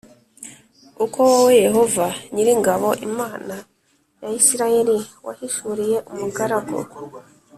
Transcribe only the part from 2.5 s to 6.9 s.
ingabo imana ya isirayeli wahishuriye umugaragu